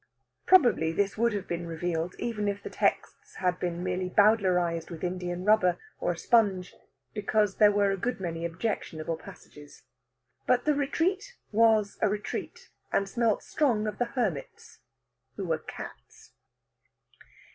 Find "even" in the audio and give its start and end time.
2.17-2.47